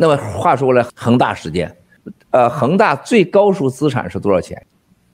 [0.00, 1.76] 那么话说回来，恒大事件，
[2.30, 4.64] 呃，恒大最高数资产是多少钱？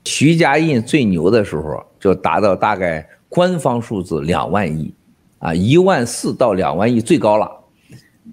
[0.04, 4.92] 徐家印最牛的时候就达到大概官方数字两万亿，
[5.38, 7.50] 啊，一万四到两万亿最高了。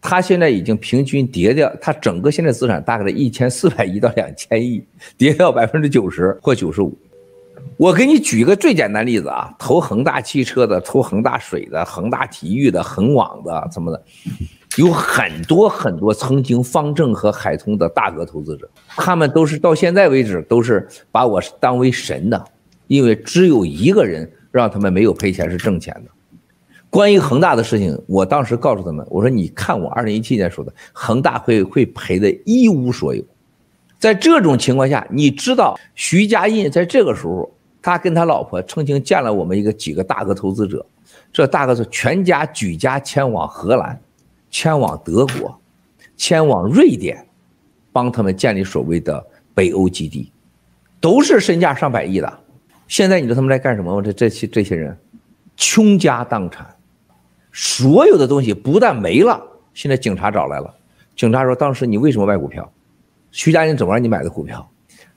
[0.02, 4.84] 他现在已经平均跌掉，他整个现在资产大概是一千四百亿到两千亿，
[5.18, 6.94] 跌掉百分之九十或九十五。
[7.78, 14.04] 我给你举一个最简单例子啊，投恒大汽车的、投恒大水的、恒大体育的、恒网的什么的，
[14.78, 22.46] 有很多很多曾经方正和海通的大额投资者，他们都是到现在为止都是把我当为神的，
[22.88, 26.12] 因为只有一个人让他们没有赔钱是挣钱的。
[26.90, 33.24] 关于恒大的事情，我当时告诉他们，我说你看我二零一七年说的，恒大会会赔的一无所有。
[33.98, 37.50] 在这种情况下，你知道徐家印在这个时候，
[37.82, 40.86] 他跟他老婆曾经见了我们一个几个大额投资者，
[41.32, 43.98] 这大概是全家举家迁往荷兰，
[44.52, 45.60] 迁往德国，
[46.16, 47.26] 迁往瑞典，
[47.92, 50.32] 帮他们建立所谓的北欧基地，
[51.00, 52.40] 都是身价上百亿的。
[52.88, 54.02] 现在你知道他们在干什么吗？
[54.04, 54.96] 这这些这些人，
[55.56, 56.68] 倾家荡产。
[57.54, 59.42] 所有的东西不但没了，
[59.74, 60.74] 现在警察找来了。
[61.16, 62.72] 警察说：“当时你为什么卖股票？
[63.32, 64.70] 徐家印怎么让你买的股票？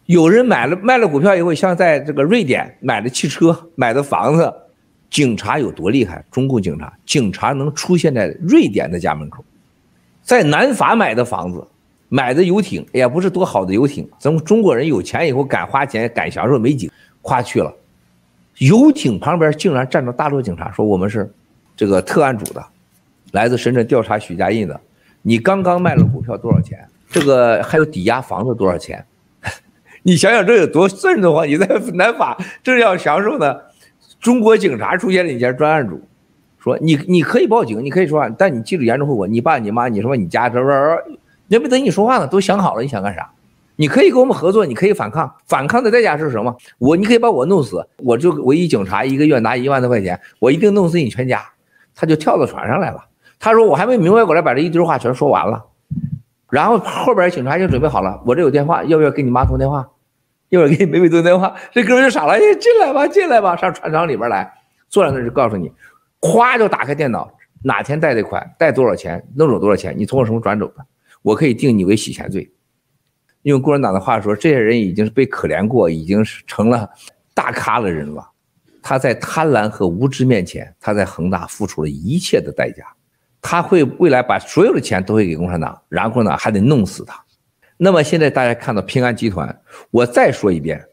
[0.07, 4.53] 有人买了卖了股票以后，像在这个瑞典买的汽车、买的房子，
[5.15, 6.25] 警察有多厉害？
[6.29, 9.45] 中共警察，警察能出现在瑞典的家门口，
[10.25, 11.65] 在南法买的房子、
[12.09, 14.11] 买的游艇，也不是多好的游艇。
[14.19, 16.91] 咱们中国人有钱以后敢花钱、敢享受，没几
[17.23, 17.73] 夸去了。
[18.59, 21.33] 游艇旁边竟然站着大陆警察，说我们是。”
[21.77, 22.65] 这个特案组的，
[23.31, 24.81] 来自深圳调查许家印的，
[25.23, 26.79] 你刚刚卖了股票多少钱？
[27.09, 29.05] 这个还有抵押房子多少钱？
[30.03, 31.49] 你想想这有多瘆得慌！
[31.49, 33.57] 你在南法正要享受呢，
[34.25, 36.01] 中国警察出现了一家专案组，
[36.59, 40.67] 说你你可以报警，你可以说话，但你记住严重后果，你爸你妈你什么你家这这，
[41.49, 43.31] 人没等你说话呢，都想好了你想干啥？
[43.77, 46.57] 你可以跟我们合作，你可以反抗，反抗的代价是什么？
[46.79, 51.45] 我你可以把我弄死，我就唯一警察一个月拿一万多块钱，我一定弄死你全家。
[51.95, 53.05] 他就跳到船上来了。
[53.39, 55.63] 他说：“我还没明白过来，把这一堆话全说完了。
[56.49, 59.87] 然后后边警察就准备好了，我这有电话，要不要给你妈通电话？
[60.55, 61.55] 一会儿给你妹妹通电话？
[61.73, 64.51] 这哥们就傻了，哎，进来吧，进来吧，上船厂里边来，
[64.89, 65.71] 坐在那就告诉你，
[66.21, 67.29] 咵就打开电脑，
[67.65, 70.87] 哪天贷的款，贷多少钱，弄走多少钱，你从我什么转走的，
[71.23, 72.49] 我可以定你为洗钱罪。
[73.43, 76.89] 用共产党的话说，这些人已经是被可怜过，已经是成了
[77.35, 78.31] 大咖的人了。”
[78.87, 82.85] 他在贪婪和无知面前，他在恒大付出了一切的代价。
[83.41, 87.24] 他会未来把所有的钱都会给共产党，然后呢还得弄死他。
[87.77, 90.85] 那么现在大家看到平安集团，我再说一遍，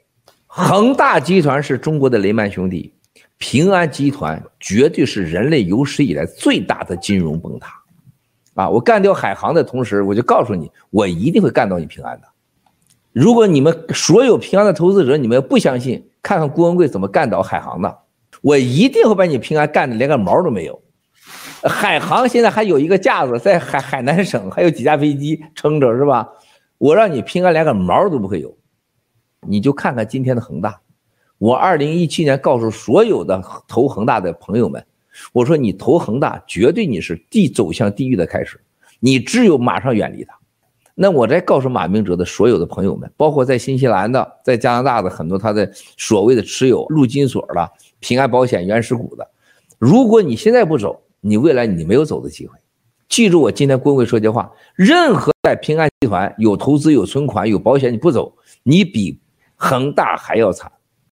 [0.47, 2.93] 恒大集团是中国的雷曼兄弟，
[3.37, 7.73] 平安集团绝对是人类有史以来最大的金融崩塌。
[8.55, 12.27] 啊，我干掉海航的同时，我就告诉你，我一定会干到你平安的。
[13.13, 16.07] 如果你们所有平安的投资者，你们不相信。
[16.23, 17.97] 看看郭文贵怎么干倒海航的，
[18.41, 20.81] 我一定会把你平安干的连个毛都没有。
[21.63, 26.27] 海航现在还有一个架子在海海南省，还有几架飞机撑着是吧？
[26.81, 28.57] 我让你平安连个毛都不会有。
[29.47, 30.81] 你就看看今天的恒大，
[31.37, 34.83] 我二零一七年告诉所有的投恒大的朋友们，
[35.31, 38.59] 我说你投恒大绝对你是地走向地狱的开始，
[38.99, 40.35] 你只有马上远离它。
[40.95, 49.29] 那我再告诉马明哲的所有的朋友们，包括在新西兰的、在加拿大的很多他的所谓的持有陆金所的、平安保险原始股的，
[49.77, 52.57] 如果你现在不走，你未来你没有走的机会。
[53.11, 59.19] 记住我今天郭文贵说句话：任何在平安集团有投资、有存款、有保险，你不走，你比
[59.57, 60.71] 恒大还要惨。